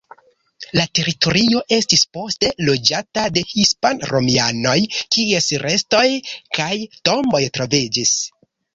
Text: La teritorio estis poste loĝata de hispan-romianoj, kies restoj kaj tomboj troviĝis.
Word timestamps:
La 0.77 0.85
teritorio 0.99 1.61
estis 1.77 2.01
poste 2.19 2.49
loĝata 2.71 3.27
de 3.37 3.45
hispan-romianoj, 3.51 4.77
kies 4.97 5.53
restoj 5.69 6.07
kaj 6.61 6.73
tomboj 7.11 7.47
troviĝis. 7.61 8.21